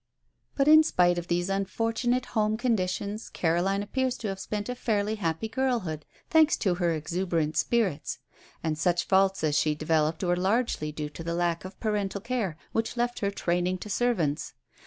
But 0.55 0.67
in 0.67 0.81
spite 0.81 1.19
of 1.19 1.27
these 1.27 1.47
unfortunate 1.47 2.25
home 2.33 2.57
conditions 2.57 3.29
Caroline 3.29 3.83
appears 3.83 4.17
to 4.17 4.29
have 4.29 4.39
spent 4.39 4.67
a 4.67 4.73
fairly 4.73 5.13
happy 5.13 5.47
girlhood, 5.47 6.07
thanks 6.27 6.57
to 6.57 6.73
her 6.81 6.91
exuberant 6.95 7.55
spirits; 7.55 8.17
and 8.63 8.79
such 8.79 9.05
faults 9.05 9.43
as 9.43 9.55
she 9.55 9.75
developed 9.75 10.23
were 10.23 10.35
largely 10.35 10.91
due 10.91 11.09
to 11.09 11.23
the 11.23 11.35
lack 11.35 11.65
of 11.65 11.79
parental 11.79 12.19
care, 12.19 12.57
which 12.71 12.97
left 12.97 13.19
her 13.19 13.29
training 13.29 13.77
to 13.77 13.91
servants. 13.91 14.55